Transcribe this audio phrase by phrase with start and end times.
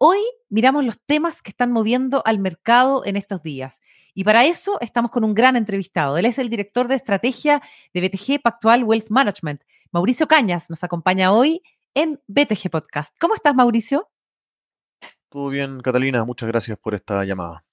[0.00, 3.80] Hoy miramos los temas que están moviendo al mercado en estos días.
[4.14, 6.16] Y para eso estamos con un gran entrevistado.
[6.16, 7.60] Él es el director de estrategia
[7.92, 9.62] de BTG Pactual Wealth Management.
[9.90, 11.62] Mauricio Cañas nos acompaña hoy
[11.94, 13.12] en BTG Podcast.
[13.18, 14.08] ¿Cómo estás, Mauricio?
[15.28, 16.24] Todo bien, Catalina.
[16.24, 17.64] Muchas gracias por esta llamada.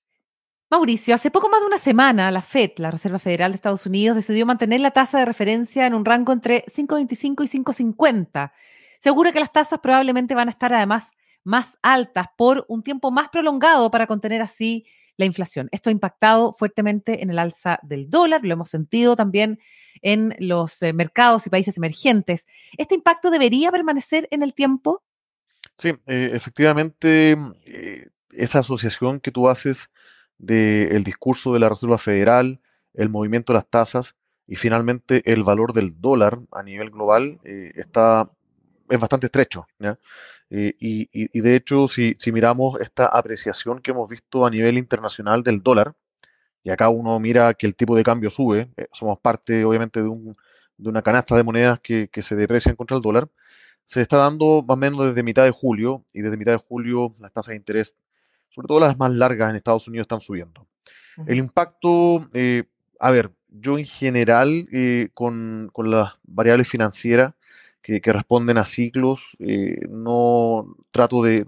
[0.72, 4.16] Mauricio, hace poco más de una semana, la FED, la Reserva Federal de Estados Unidos,
[4.16, 8.52] decidió mantener la tasa de referencia en un rango entre 5,25 y 5,50.
[9.00, 11.12] Seguro que las tasas probablemente van a estar además
[11.46, 14.86] más altas por un tiempo más prolongado para contener así
[15.18, 15.70] la inflación.
[15.72, 19.60] Esto ha impactado fuertemente en el alza del dólar, lo hemos sentido también
[20.02, 22.48] en los eh, mercados y países emergentes.
[22.78, 25.04] ¿Este impacto debería permanecer en el tiempo?
[25.78, 29.90] Sí, eh, efectivamente, eh, esa asociación que tú haces
[30.38, 32.60] del discurso de la Reserva Federal,
[32.94, 34.16] el movimiento de las tasas
[34.48, 38.30] y finalmente el valor del dólar a nivel global está,
[38.90, 39.66] es bastante estrecho.
[40.50, 45.62] Eh, y, de hecho, si, miramos esta apreciación que hemos visto a nivel internacional del
[45.62, 45.96] dólar,
[46.64, 50.08] y acá uno mira que el tipo de cambio sube, eh, somos parte obviamente de,
[50.08, 50.36] un,
[50.78, 53.30] de, una canasta de monedas que, se deprecian contra el dólar,
[53.86, 57.14] se está dando más o menos desde mitad de julio, y desde mitad de julio
[57.20, 57.96] las tasas de interés,
[58.50, 60.68] sobre todo las más largas en Estados Unidos, están subiendo.
[61.28, 62.64] El impacto, eh,
[63.00, 64.68] a ver, yo en general,
[65.14, 67.34] con, con las variables financieras,
[67.86, 71.46] que, responden a ciclos, eh, no trato de,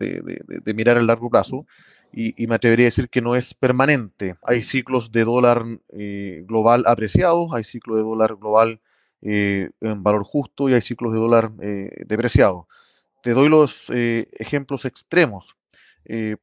[0.75, 1.65] mirar a largo plazo
[2.13, 4.35] y, me atrevería a decir que no es permanente.
[4.43, 8.81] Hay ciclos de dólar eh, global apreciados, hay ciclos de dólar global
[9.23, 12.67] eh, en valor justo y hay ciclos de dólar depreciado.
[13.23, 15.55] Te doy los ejemplos extremos.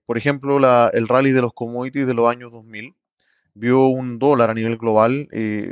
[0.06, 0.59] por ejemplo,
[0.93, 2.94] el rally de los commodities de los años 2000
[3.54, 5.28] vio un dólar a nivel global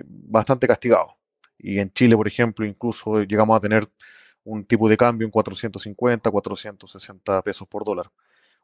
[0.06, 1.16] bastante castigado.
[1.62, 3.88] Y en Chile, por ejemplo, incluso llegamos a tener
[4.44, 8.10] un tipo de cambio en 450, 460 pesos por dólar.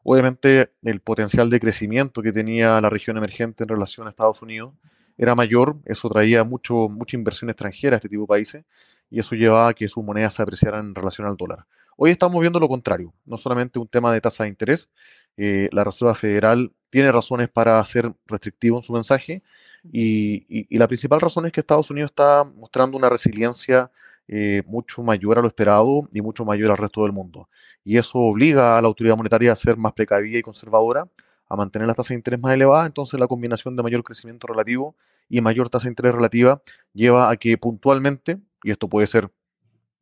[0.03, 4.75] Obviamente el potencial de crecimiento que tenía la región emergente en relación a Estados Unidos
[5.17, 8.65] era mayor, eso traía mucho, mucha inversión extranjera a este tipo de países
[9.11, 11.67] y eso llevaba a que sus monedas se apreciaran en relación al dólar.
[11.97, 14.89] Hoy estamos viendo lo contrario, no solamente un tema de tasa de interés,
[15.37, 19.43] eh, la Reserva Federal tiene razones para ser restrictivo en su mensaje
[19.85, 23.91] y, y, la principal razón es que Estados Unidos está mostrando una resiliencia
[24.31, 27.49] eh, mucho mayor a lo esperado y mucho mayor al resto del mundo.
[27.83, 31.09] Y eso obliga a la autoridad monetaria a ser más precavida y conservadora,
[31.49, 32.87] a mantener las tasas de interés más elevadas.
[32.87, 34.95] Entonces la combinación de mayor crecimiento relativo
[35.31, 36.63] y mayor tasa de interés relativa
[36.93, 39.31] lleva a que puntualmente, y esto puede ser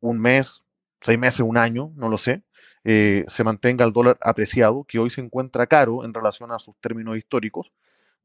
[0.01, 0.61] un mes,
[1.01, 2.43] seis meses, un año, no lo sé,
[2.83, 6.75] eh, se mantenga el dólar apreciado, que hoy se encuentra caro en relación a sus
[6.81, 7.71] términos históricos,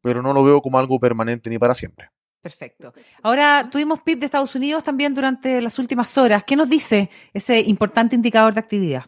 [0.02, 2.10] pero no lo veo como algo permanente ni para siempre.
[2.42, 2.92] Perfecto.
[3.22, 6.42] Ahora tuvimos PIB de Estados Unidos también durante las últimas horas.
[6.44, 9.04] ¿Qué nos dice ese importante indicador de actividad?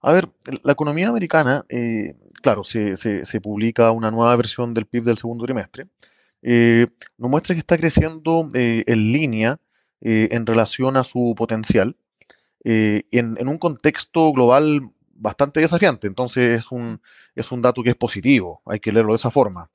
[0.00, 0.30] A ver,
[0.62, 2.96] la economía americana, eh, claro, se,
[3.42, 5.88] publica una nueva versión del PIB del segundo trimestre.
[6.42, 6.86] Eh,
[7.18, 9.58] nos muestra que está creciendo eh, en línea
[10.02, 11.94] en relación a su potencial,
[12.64, 14.80] en, en, un contexto global
[15.20, 16.06] bastante desafiante.
[16.06, 17.02] Entonces es un,
[17.34, 19.70] es un dato que es positivo, hay que leerlo de esa forma.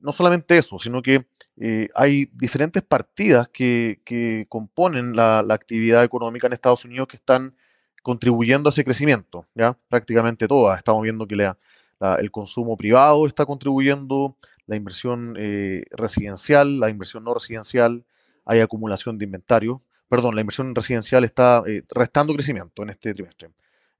[0.00, 6.52] No solamente eso, sino que eh, hay diferentes partidas que, componen la, actividad económica en
[6.52, 7.54] Estados Unidos que están
[8.02, 9.78] contribuyendo a ese crecimiento, ¿ya?
[9.88, 10.78] Prácticamente todas.
[10.78, 17.32] Estamos viendo que el consumo privado está contribuyendo, la inversión eh, residencial, la inversión no
[17.32, 18.04] residencial,
[18.44, 19.80] hay acumulación de inventario.
[20.08, 23.50] Perdón, la inversión residencial está eh, restando crecimiento en este trimestre.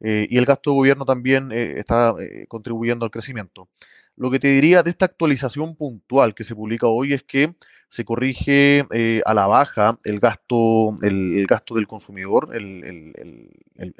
[0.00, 2.14] y el gasto de gobierno también está
[2.48, 3.68] contribuyendo al crecimiento.
[4.16, 7.54] Lo que te diría de esta actualización puntual que se publica hoy es que
[7.94, 13.14] se corrige eh, a la baja el gasto, el, gasto del consumidor, el,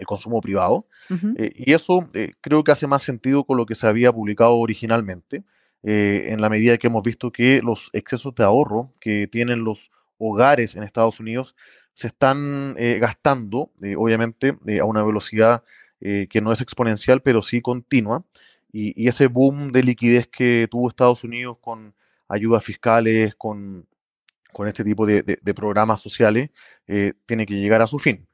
[0.05, 0.89] consumo privado.
[1.37, 4.57] Eh, y eso eh, creo que hace más sentido con lo que se había publicado
[4.57, 5.45] originalmente,
[5.87, 10.77] en la medida que hemos visto que los excesos de ahorro que tienen los hogares
[10.77, 11.55] en Estados Unidos
[11.93, 15.63] se están gastando, obviamente, a una velocidad
[16.01, 18.25] que no es exponencial, pero sí continua
[18.75, 21.95] y, ese boom de liquidez que tuvo Estados Unidos con
[22.29, 23.87] ayudas fiscales, con,
[24.67, 25.23] este tipo de,
[25.55, 26.51] programas sociales,
[26.89, 28.27] eh, tiene que llegar a su fin.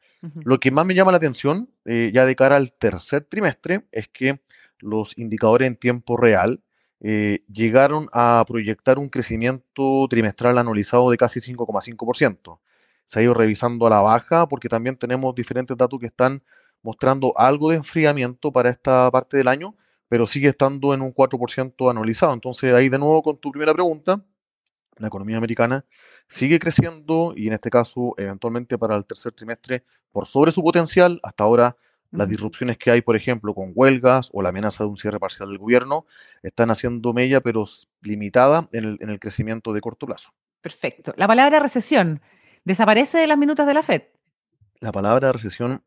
[0.45, 4.09] Lo que más me llama la atención, eh, ya de cara al tercer trimestre, es
[4.09, 4.41] que
[4.79, 6.63] los indicadores en tiempo real
[7.01, 12.61] eh, llegaron a proyectar un crecimiento trimestral anualizado de casi 5,5%.
[13.07, 16.43] Se ha ido revisando a la baja porque también tenemos diferentes datos que están
[16.83, 19.75] mostrando algo de enfriamiento para esta parte del año,
[20.11, 22.35] pero sigue estando en un 4% anualizado.
[22.35, 24.21] Entonces ahí de nuevo con tu primera pregunta,
[24.97, 25.85] la economía americana
[26.29, 31.21] sigue creciendo y en este caso eventualmente para el tercer trimestre por sobre su potencial.
[31.23, 31.77] Hasta ahora
[32.11, 35.49] las disrupciones que hay, por ejemplo, con huelgas o la amenaza de un cierre parcial
[35.49, 36.07] del gobierno,
[36.43, 37.67] están haciendo mella, pero
[38.01, 40.35] limitada en el, crecimiento de corto plazo.
[40.61, 41.15] Perfecto.
[41.17, 42.21] La palabra recesión
[42.65, 44.03] desaparece de las minutas de la FED.
[44.81, 45.85] La palabra recesión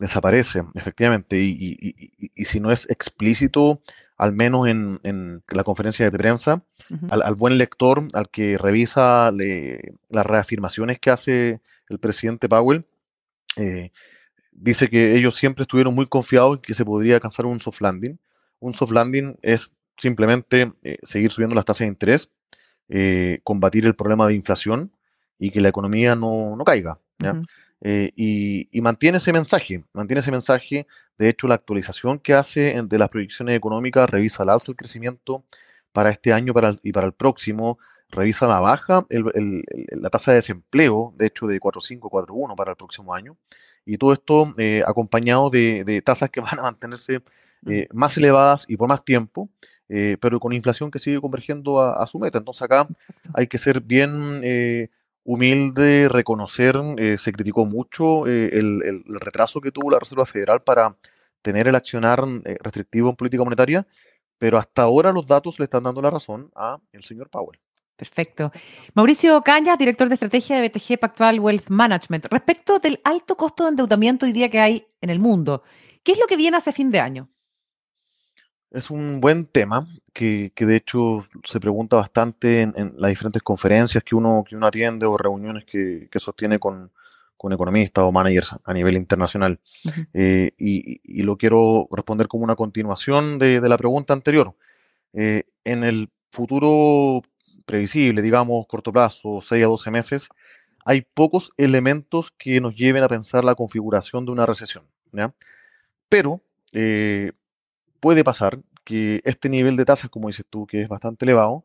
[0.00, 3.82] desaparece, efectivamente, y, si no es explícito,
[4.16, 6.64] al menos en, la conferencia de prensa,
[7.10, 12.86] al, buen lector, al que revisa las reafirmaciones que hace el presidente Powell,
[13.56, 13.90] eh,
[14.52, 18.18] dice que ellos siempre estuvieron muy confiados en que se podría alcanzar un soft landing.
[18.58, 22.30] Un soft landing es simplemente eh, seguir subiendo las tasas de interés,
[22.88, 24.92] eh, combatir el problema de inflación
[25.38, 26.98] y que la economía no, caiga.
[27.82, 30.86] Eh, y, mantiene ese mensaje, mantiene ese mensaje.
[31.18, 35.44] De hecho, la actualización que hace de las proyecciones económicas revisa al alza el crecimiento
[35.92, 37.78] para este año para y para el próximo,
[38.10, 43.14] revisa la baja la tasa de desempleo, de hecho, de 4.5, 4.1 para el próximo
[43.14, 43.36] año.
[43.84, 47.22] Y todo esto eh, acompañado de, tasas que van a mantenerse
[47.66, 49.50] eh, más elevadas y por más tiempo,
[50.20, 52.38] pero con inflación que sigue convergiendo a, su meta.
[52.38, 52.86] Entonces acá
[53.34, 54.40] hay que ser bien
[55.24, 56.76] humilde, reconocer,
[57.18, 60.96] se criticó mucho el, retraso que tuvo la Reserva Federal para
[61.42, 62.24] tener el accionar
[62.60, 63.86] restrictivo en política monetaria,
[64.38, 67.60] pero hasta ahora los datos le están dando la razón a el señor Powell.
[68.00, 68.50] Perfecto.
[68.94, 72.28] Mauricio Cañas, director de estrategia de BTG Pactual Wealth Management.
[72.30, 75.62] Respecto del alto costo de endeudamiento hoy día que hay en el mundo,
[76.02, 77.28] ¿qué es lo que viene hacia fin de año?
[78.70, 84.14] Es un buen tema que, de hecho se pregunta bastante en, las diferentes conferencias que
[84.14, 86.90] uno, que uno atiende o reuniones que, sostiene con,
[87.50, 89.58] economistas o managers a nivel internacional.
[90.12, 94.54] Eh, y, lo quiero responder como una continuación de, la pregunta anterior.
[95.12, 97.22] Eh, en el futuro
[97.66, 100.28] previsible, digamos, corto plazo, 6 a 12 meses,
[100.84, 104.84] hay pocos elementos que nos lleven a pensar la configuración de una recesión.
[106.08, 106.40] Pero
[106.72, 107.32] eh,
[108.00, 111.64] puede pasar que este nivel de tasas, como dices tú, que es bastante elevado,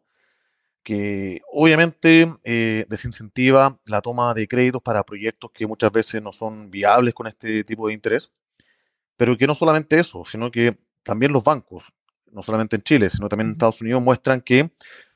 [0.84, 6.70] que obviamente eh, desincentiva la toma de créditos para proyectos que muchas veces no son
[6.70, 8.32] viables con este tipo de interés,
[9.18, 11.92] pero que no solamente eso, sino que también los bancos,
[12.32, 14.72] no solamente en Chile, sino también en Estados Unidos, muestran que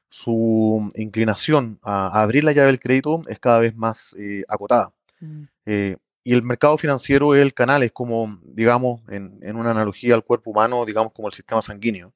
[0.09, 4.91] su inclinación a, abrir la llave del crédito es cada vez más eh, acotada.
[5.19, 5.43] Mm.
[5.67, 10.23] Eh, y el mercado financiero es el canal, es como, digamos, en, una analogía al
[10.23, 12.13] cuerpo humano, digamos, como el sistema sanguíneo.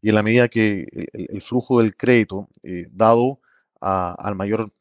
[0.00, 3.40] Y en la medida que el, flujo del crédito, eh, dado
[3.80, 4.72] a, a, mayor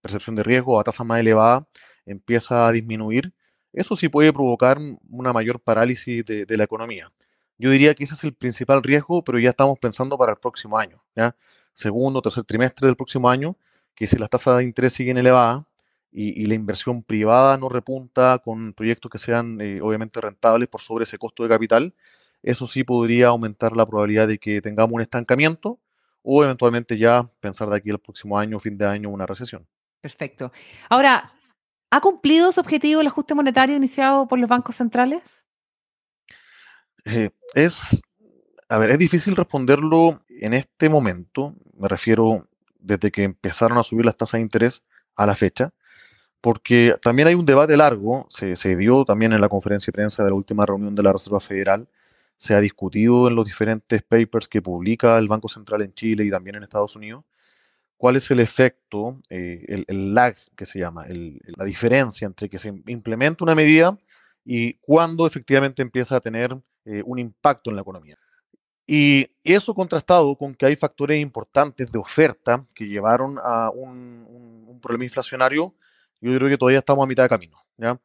[0.00, 1.66] percepción de riesgo, a tasa más elevada,
[2.06, 3.32] empieza a disminuir,
[3.72, 7.10] eso sí puede provocar una mayor parálisis de, de la economía.
[7.58, 10.78] Yo diría que ese es el principal riesgo, pero ya estamos pensando para el próximo
[10.78, 11.02] año.
[11.16, 11.34] ¿ya?
[11.74, 13.56] segundo tercer trimestre del próximo año,
[13.94, 15.64] que si las tasas de interés siguen elevadas
[16.12, 21.04] y, la inversión privada no repunta con proyectos que sean eh, obviamente rentables por sobre
[21.04, 21.94] ese costo de capital,
[22.42, 25.78] eso sí podría aumentar la probabilidad de que tengamos un estancamiento
[26.22, 29.66] o eventualmente ya pensar de aquí al próximo año, fin de año, una recesión.
[30.00, 30.52] Perfecto.
[30.88, 31.32] Ahora,
[31.90, 35.22] ¿ha cumplido su objetivo el ajuste monetario iniciado por los bancos centrales?
[37.04, 38.02] Eh, es
[38.72, 42.48] a ver, es difícil responderlo en este momento, me refiero
[42.78, 44.82] desde que empezaron a subir las tasas de interés
[45.14, 45.74] a la fecha,
[46.42, 50.30] porque también hay un debate largo, se, dio también en la conferencia de prensa de
[50.30, 51.88] la última reunión de la Reserva Federal,
[52.36, 56.30] se ha discutido en los diferentes papers que publica el Banco Central en Chile y
[56.30, 57.24] también en Estados Unidos,
[57.96, 62.68] cuál es el efecto, eh, el, lag que se llama, la diferencia entre que se
[62.86, 63.96] implementa una medida
[64.44, 68.18] y cuándo efectivamente empieza a tener eh, un impacto en la economía.
[68.86, 75.04] Y eso contrastado con que hay factores importantes de oferta que llevaron a un, problema
[75.04, 75.74] inflacionario,
[76.22, 77.58] yo creo que todavía estamos a mitad de camino.
[77.76, 78.00] ¿ya?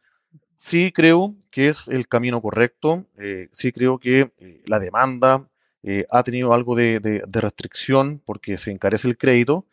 [0.58, 5.48] Sí creo que es el camino correcto, eh, sí creo que eh, la demanda
[5.84, 9.66] eh, ha tenido algo de, restricción porque se encarece el crédito,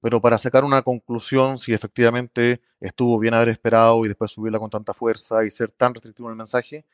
[0.00, 4.70] pero para sacar una conclusión, si efectivamente estuvo bien haber esperado y después subirla con
[4.70, 6.84] tanta fuerza y ser tan restrictivo en el mensaje,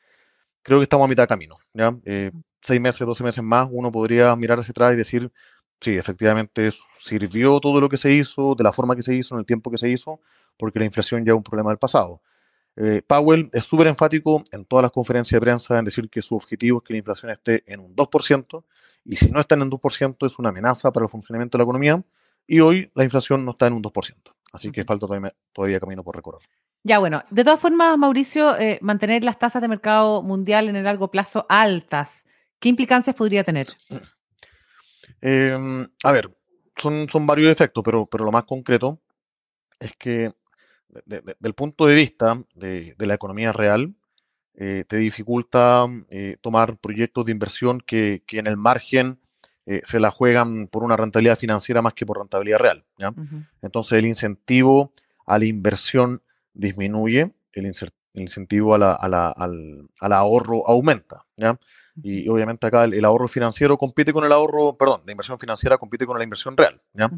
[0.63, 1.59] creo que estamos a mitad de camino.
[1.73, 1.95] ¿ya?
[2.61, 5.31] seis meses, doce meses más, uno podría mirar hacia atrás y decir,
[5.79, 6.69] sí, efectivamente
[6.99, 9.69] sirvió todo lo que se hizo, de la forma que se hizo, en el tiempo
[9.69, 10.19] que se hizo,
[10.57, 12.21] porque la inflación ya es un problema del pasado.
[12.77, 16.35] Eh, Powell es súper enfático en todas las conferencias de prensa en decir que su
[16.35, 18.63] objetivo es que la inflación esté en un 2%
[19.05, 22.03] y si no están en 2% es una amenaza para el funcionamiento de la economía
[22.47, 24.33] y hoy la inflación no está en un 2%.
[24.51, 25.07] Así que falta
[25.53, 26.41] todavía, camino por recorrer.
[26.83, 30.83] Ya, bueno, de todas formas, Mauricio, eh, mantener las tasas de mercado mundial en el
[30.83, 32.25] largo plazo altas,
[32.59, 33.67] ¿qué implicancias podría tener?
[35.21, 36.35] Em, a ver,
[36.77, 39.01] son, son varios efectos, pero, pero lo más concreto
[39.79, 40.33] es que
[41.05, 43.93] desde el punto de vista de, la economía real,
[44.55, 49.19] eh, te dificulta eh, tomar proyectos de inversión que, en el margen
[49.65, 52.85] eh, se la juegan por una rentabilidad financiera más que por rentabilidad real.
[53.61, 54.93] Entonces el incentivo
[55.25, 56.21] a la inversión
[56.53, 57.73] disminuye, el,
[58.13, 61.25] incentivo al, ahorro aumenta.
[61.35, 61.59] ¿ya?
[62.03, 66.05] Y obviamente acá el, ahorro financiero compite con el ahorro, perdón, la inversión financiera compite
[66.05, 66.81] con la inversión real.
[66.93, 67.09] ¿ya?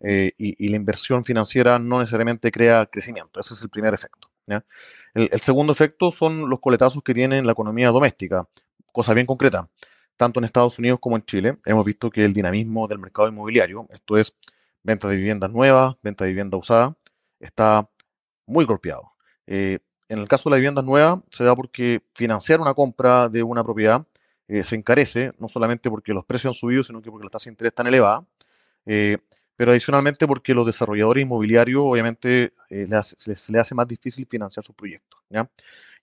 [0.00, 3.38] Eh, y, la inversión financiera no necesariamente crea crecimiento.
[3.38, 4.28] Ese es el primer efecto.
[4.46, 4.64] ¿ya?
[5.14, 8.48] El, segundo efecto son los coletazos que tiene la economía doméstica.
[8.92, 9.68] Cosa bien concreta.
[10.16, 13.86] Tanto en Estados Unidos como en Chile hemos visto que el dinamismo del mercado inmobiliario,
[13.90, 14.36] esto es
[14.82, 16.96] venta de viviendas nuevas, venta de vivienda usada,
[17.40, 17.88] está
[18.46, 19.12] muy golpeado.
[19.46, 23.42] Eh, en el caso de la vivienda nueva, se da porque financiar una compra de
[23.42, 24.06] una propiedad
[24.48, 27.44] eh, se encarece, no solamente porque los precios han subido, sino que porque la tasa
[27.44, 28.24] de interés está elevada,
[28.86, 29.18] eh,
[29.56, 35.20] pero adicionalmente porque los desarrolladores inmobiliarios obviamente eh, les hace más difícil financiar sus proyectos.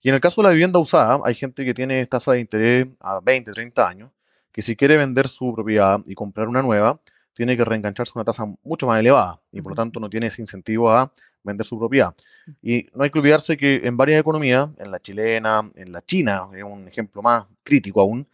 [0.02, 2.88] Y en el caso de la vivienda usada, hay gente que tiene tasa de interés
[3.00, 4.10] a 20, 30 años,
[4.50, 7.00] que si quiere vender su propiedad y comprar una nueva,
[7.34, 10.26] tiene que reengancharse a una tasa mucho más elevada y por lo tanto no tiene
[10.28, 11.12] ese incentivo a
[11.42, 12.14] vender su propiedad.
[12.62, 16.48] Y no hay que olvidarse que en varias economías, en la chilena, en la china,
[16.54, 18.26] es un ejemplo más crítico aún,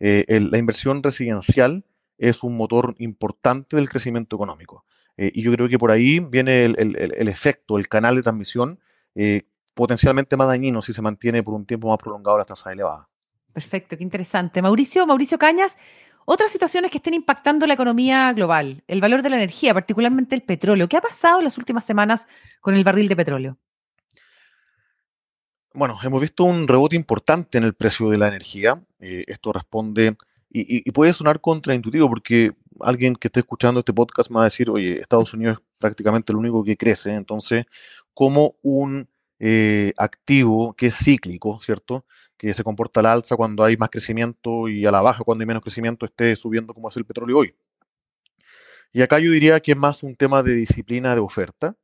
[0.00, 1.84] eh, la inversión residencial
[2.18, 4.84] es un motor importante del crecimiento económico.
[5.16, 8.78] Eh, y yo creo que por ahí viene el, efecto, el canal de transmisión
[9.14, 9.42] eh,
[9.74, 13.08] potencialmente más dañino si se mantiene por un tiempo más prolongado la tasa elevada.
[13.52, 14.60] Perfecto, qué interesante.
[14.60, 15.78] Mauricio, Mauricio Cañas,
[16.26, 20.42] otras situaciones que estén impactando la economía global, el valor de la energía, particularmente el
[20.42, 20.88] petróleo.
[20.88, 22.28] ¿Qué ha pasado en las últimas semanas
[22.60, 23.58] con el barril de petróleo?
[25.72, 28.82] Bueno, hemos visto un rebote importante en el precio de la energía.
[28.98, 30.16] Eh, esto responde,
[30.58, 34.70] y, puede sonar contraintuitivo porque alguien que esté escuchando este podcast me va a decir,
[34.70, 37.66] oye, Estados Unidos es prácticamente el único que crece, entonces,
[38.14, 42.06] como un eh, activo que es cíclico, ¿cierto?
[42.38, 45.46] Que se comporta al alza cuando hay más crecimiento y a la baja cuando hay
[45.46, 47.54] menos crecimiento esté subiendo como es el petróleo hoy.
[48.92, 51.76] Y acá yo diría que es más un tema de disciplina de oferta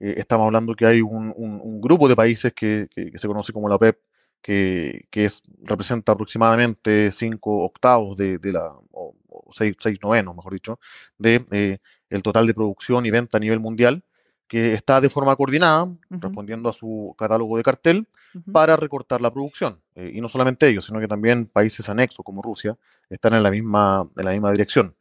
[0.00, 3.98] eh, estamos hablando que hay un, grupo de países que, se conoce como la OPEP,
[4.42, 9.14] que, es, representa aproximadamente 5 octavos de, la, o
[9.52, 10.78] 6 novenos, mejor dicho,
[11.18, 11.78] de eh,
[12.10, 14.04] el total de producción y venta a nivel mundial,
[14.48, 18.08] que está de forma coordinada, respondiendo a su catálogo de cartel,
[18.52, 19.80] para recortar la producción.
[19.94, 22.76] Eh, y no solamente ellos, sino que también países anexos como Rusia
[23.08, 24.94] están en la misma, en la misma dirección.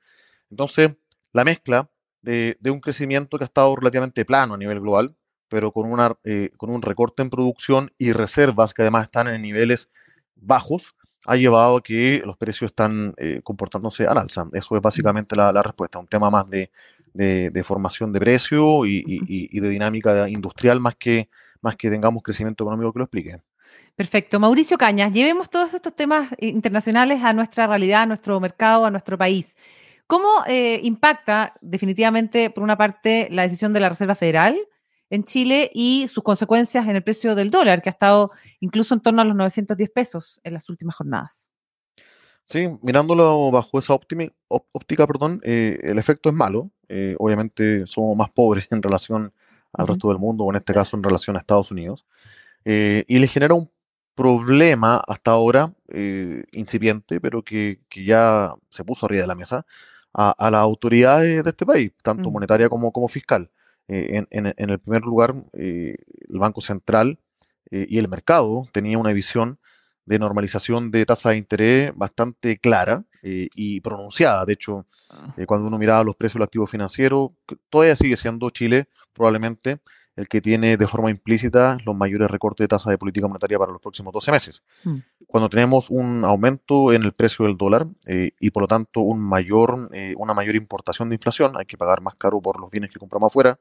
[0.50, 0.92] Entonces,
[1.34, 1.90] la mezcla
[2.22, 5.16] de, un crecimiento que ha estado relativamente plano a nivel global,
[5.48, 9.42] pero con, una, eh, con un recorte en producción y reservas que además están en
[9.42, 9.90] niveles
[10.36, 14.48] bajos, ha llevado a que los precios están eh, comportándose al alza.
[14.54, 16.72] Eso es básicamente la, respuesta, un tema más de,
[17.64, 21.30] formación de precio y, de dinámica industrial más que,
[21.62, 23.42] más que tengamos crecimiento económico que lo explique.
[23.96, 24.40] Perfecto.
[24.40, 29.18] Mauricio Cañas, llevemos todos estos temas internacionales a nuestra realidad, a nuestro mercado, a nuestro
[29.18, 29.56] país.
[30.08, 34.58] ¿Cómo eh, impacta definitivamente, por una parte, la decisión de la Reserva Federal
[35.10, 39.02] en Chile y sus consecuencias en el precio del dólar, que ha estado incluso en
[39.02, 41.50] torno a los 910 pesos en las últimas jornadas?
[42.44, 46.70] Sí, mirándolo bajo esa óptica, perdón, eh, el efecto es malo.
[46.90, 49.34] Eh, obviamente somos más pobres en relación
[49.74, 52.06] al resto del mundo, o en este caso en relación a Estados Unidos.
[52.66, 53.70] y le genera un
[54.16, 55.74] problema hasta ahora
[56.52, 59.66] incipiente, pero que, que, ya se puso arriba de la mesa,
[60.16, 63.50] a, las autoridades de este país, tanto monetaria como, como fiscal.
[63.88, 65.98] Eh, en, el primer lugar, eh,
[66.30, 67.20] el Banco Central
[67.70, 69.60] eh, y el mercado tenían una visión
[70.06, 74.46] de normalización de tasa de interés bastante clara y pronunciada.
[74.46, 75.34] De hecho, ah.
[75.48, 77.34] cuando uno miraba los precios del activo financiero,
[77.70, 79.80] todavía sigue siendo Chile probablemente
[80.16, 83.72] el que tiene de forma implícita los mayores recortes de tasa de política monetaria para
[83.72, 84.64] los próximos 12 meses.
[84.84, 84.98] Mm.
[85.28, 89.20] Cuando tenemos un aumento en el precio del dólar eh, y por lo tanto un
[89.20, 92.92] mayor, eh, una mayor importación de inflación, hay que pagar más caro por los bienes
[92.92, 93.60] que compramos afuera.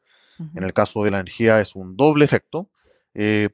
[0.56, 2.68] En el caso de la energía es un doble efecto.
[3.14, 3.50] Eh,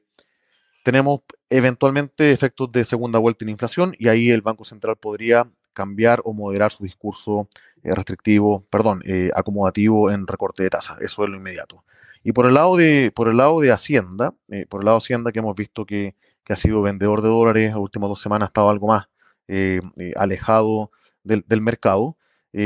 [0.83, 6.21] tenemos eventualmente efectos de segunda vuelta en inflación y ahí el Banco Central podría cambiar
[6.25, 7.47] o moderar su discurso
[7.83, 9.01] restrictivo, perdón,
[9.33, 10.97] acomodativo en recorte de tasa.
[11.01, 11.83] Eso es lo inmediato.
[12.23, 15.03] Y por el lado de, por el lado de Hacienda, eh, por el lado de
[15.03, 16.15] Hacienda que hemos visto que,
[16.49, 19.05] ha sido vendedor de dólares, las últimas dos semanas ha estado algo más
[19.47, 20.91] eh, eh, alejado
[21.23, 22.17] del, mercado.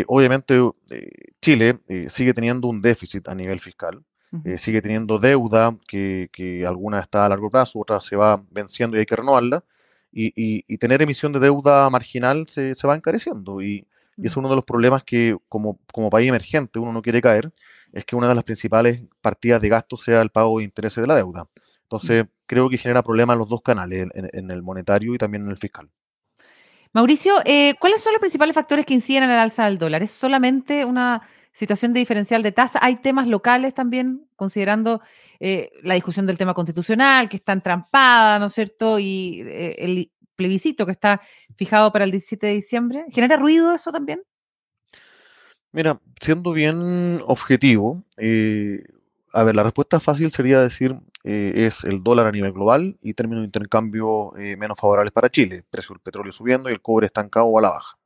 [0.07, 0.59] obviamente
[1.39, 1.77] Chile
[2.09, 4.03] sigue teniendo un déficit a nivel fiscal,
[4.57, 9.01] sigue teniendo deuda que, que, alguna está a largo plazo, otra se va venciendo y
[9.01, 9.63] hay que renovarla,
[10.15, 13.61] y, tener emisión de deuda marginal se, se va encareciendo.
[13.61, 13.85] Y,
[14.17, 14.39] y es mm.
[14.39, 17.51] uno de los problemas que como, como país emergente uno no quiere caer,
[17.91, 21.07] es que una de las principales partidas de gasto sea el pago de intereses de
[21.07, 21.47] la deuda.
[21.83, 22.27] Entonces, mm.
[22.45, 25.57] creo que genera problemas en los dos canales, en, el monetario y también en el
[25.57, 25.89] fiscal.
[26.93, 30.01] Mauricio, eh, ¿cuáles son los principales factores que inciden en el alza del dólar?
[30.01, 31.21] ¿Es solamente una
[31.55, 32.79] situación de diferencial de tasa?
[32.81, 35.01] ¿Hay temas locales también, considerando
[35.39, 38.99] eh, la discusión del tema constitucional, que está entrampada, ¿no es cierto?
[38.99, 41.21] Y eh, el plebiscito que está
[41.55, 43.05] fijado para el 17 de diciembre.
[43.11, 44.21] ¿Genera ruido eso también?
[45.71, 48.83] Mira, siendo bien objetivo, eh,
[49.33, 50.97] a ver, la respuesta fácil sería decir
[51.27, 55.29] eh, es el dólar a nivel global y términos de intercambio eh, menos favorables para
[55.29, 55.63] Chile.
[55.69, 57.97] Precio del petróleo subiendo y el cobre estancado a la baja.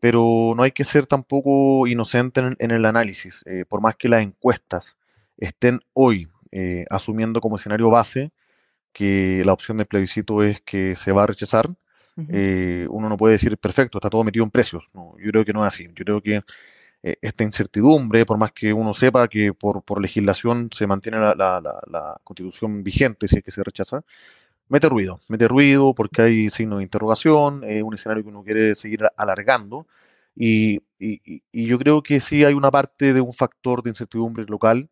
[0.00, 3.44] Pero no hay que ser tampoco inocente en, el análisis.
[3.68, 4.96] por más que las encuestas
[5.36, 6.28] estén hoy
[6.88, 8.30] asumiendo como escenario base
[8.92, 11.70] que la opción de plebiscito es que se va a rechazar,
[12.30, 14.90] eh, uno no puede decir, perfecto, está todo metido en precios.
[14.92, 15.86] yo creo que no es así.
[15.94, 16.42] Yo creo que
[17.02, 22.82] eh, esta incertidumbre, por más que uno sepa que por, legislación se mantiene la, constitución
[22.82, 24.02] vigente si es que se rechaza,
[24.68, 28.74] mete ruido, mete ruido porque hay signos de interrogación, es un escenario que uno quiere
[28.74, 29.86] seguir alargando.
[30.36, 30.80] y,
[31.52, 34.88] yo creo que sí hay una parte de un factor de incertidumbre local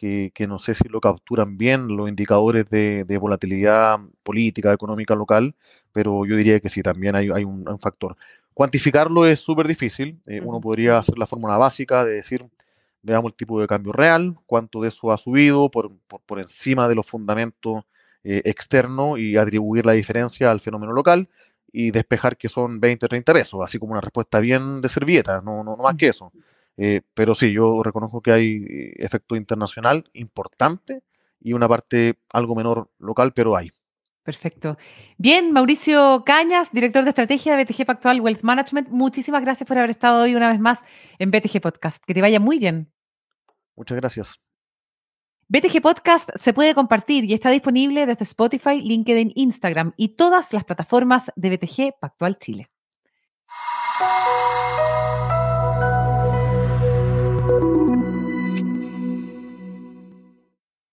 [0.00, 5.54] que, no sé si lo capturan bien los indicadores de, volatilidad política, económica local,
[5.92, 8.16] pero yo diría que sí, también hay, un, factor.
[8.54, 10.18] Cuantificarlo es súper difícil.
[10.26, 12.46] Eh, uno podría hacer la fórmula básica de decir,
[13.02, 15.92] veamos el tipo de cambio real, cuánto de eso ha subido por,
[16.38, 17.84] encima de los fundamentos
[18.24, 21.28] eh, externos y atribuir la diferencia al fenómeno local
[21.72, 25.40] y despejar que son 20 o 30 pesos, así como una respuesta bien de servieta,
[25.42, 26.32] no, no más que eso.
[26.76, 31.02] Eh, pero sí, yo reconozco que hay eh, efecto internacional importante
[31.40, 33.70] y una parte algo menor local, pero hay.
[34.22, 34.76] Perfecto.
[35.16, 39.90] Bien, Mauricio Cañas, director de estrategia de BTG Pactual Wealth Management, muchísimas gracias por haber
[39.90, 40.80] estado hoy una vez más
[41.18, 42.04] en BTG Podcast.
[42.04, 42.92] Que te vaya muy bien.
[43.76, 44.49] Muchas gracias.
[45.52, 50.62] BTG Podcast se puede compartir y está disponible desde Spotify, LinkedIn, Instagram y todas las
[50.62, 52.70] plataformas de BTG Pactual Chile.